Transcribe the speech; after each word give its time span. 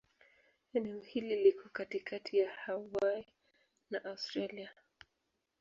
Eneo 0.73 0.99
hili 0.99 1.43
liko 1.43 1.69
katikati 1.69 2.37
ya 2.37 2.51
Hawaii 2.51 3.25
na 3.89 4.03
Australia. 4.05 4.69